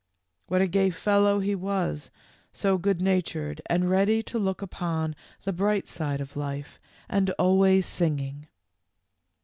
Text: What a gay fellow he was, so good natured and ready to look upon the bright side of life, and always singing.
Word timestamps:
What 0.47 0.61
a 0.63 0.67
gay 0.67 0.89
fellow 0.89 1.37
he 1.37 1.53
was, 1.53 2.09
so 2.51 2.79
good 2.79 3.03
natured 3.03 3.61
and 3.67 3.87
ready 3.87 4.23
to 4.23 4.39
look 4.39 4.63
upon 4.63 5.15
the 5.43 5.53
bright 5.53 5.87
side 5.87 6.19
of 6.21 6.35
life, 6.35 6.79
and 7.07 7.29
always 7.37 7.85
singing. 7.85 8.47